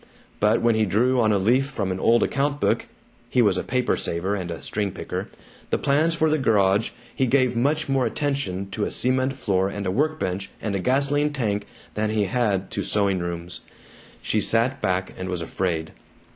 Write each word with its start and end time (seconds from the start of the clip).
But 0.39 0.63
when 0.63 0.73
he 0.73 0.85
drew 0.87 1.21
on 1.21 1.31
a 1.31 1.37
leaf 1.37 1.67
from 1.67 1.91
an 1.91 1.99
old 1.99 2.23
account 2.23 2.59
book 2.59 2.87
(he 3.29 3.39
was 3.43 3.55
a 3.55 3.63
paper 3.63 3.95
saver 3.95 4.33
and 4.33 4.49
a 4.49 4.59
string 4.59 4.89
picker) 4.91 5.29
the 5.69 5.77
plans 5.77 6.15
for 6.15 6.27
the 6.27 6.39
garage, 6.39 6.89
he 7.15 7.27
gave 7.27 7.55
much 7.55 7.87
more 7.87 8.07
attention 8.07 8.67
to 8.71 8.83
a 8.83 8.89
cement 8.89 9.33
floor 9.33 9.69
and 9.69 9.85
a 9.85 9.91
work 9.91 10.19
bench 10.19 10.49
and 10.59 10.73
a 10.75 10.79
gasoline 10.79 11.31
tank 11.33 11.67
than 11.93 12.09
he 12.09 12.23
had 12.23 12.71
to 12.71 12.81
sewing 12.81 13.19
rooms. 13.19 13.61
She 14.23 14.41
sat 14.41 14.81
back 14.81 15.13
and 15.19 15.29
was 15.29 15.41
afraid. 15.41 15.91